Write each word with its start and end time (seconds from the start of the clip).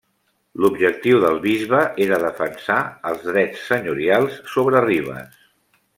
L'objectiu 0.63 1.19
del 1.23 1.35
bisbe 1.43 1.83
era 2.07 2.19
defensar 2.25 2.79
els 3.11 3.23
drets 3.31 3.67
senyorials 3.73 4.41
sobre 4.55 4.83
Ribes. 4.91 5.41